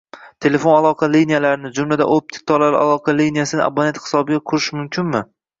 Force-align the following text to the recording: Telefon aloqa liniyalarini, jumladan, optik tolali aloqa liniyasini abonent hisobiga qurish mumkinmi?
Telefon 0.45 0.77
aloqa 0.77 1.09
liniyalarini, 1.15 1.71
jumladan, 1.79 2.09
optik 2.15 2.47
tolali 2.53 2.81
aloqa 2.81 3.15
liniyasini 3.21 3.65
abonent 3.67 4.03
hisobiga 4.07 4.45
qurish 4.53 4.73
mumkinmi? 4.81 5.27